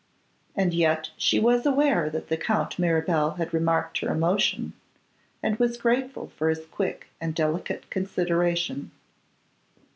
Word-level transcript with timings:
And 0.55 0.73
yet 0.73 1.11
she 1.15 1.39
was 1.39 1.63
aware 1.63 2.09
that 2.09 2.27
the 2.29 2.35
Count 2.35 2.79
Mirabel 2.79 3.35
had 3.35 3.53
remarked 3.53 3.99
her 3.99 4.09
emotion, 4.09 4.73
and 5.43 5.57
was 5.59 5.77
grateful 5.77 6.31
for 6.37 6.49
his 6.49 6.65
quick 6.65 7.05
and 7.21 7.35
delicate 7.35 7.87
consideration. 7.91 8.89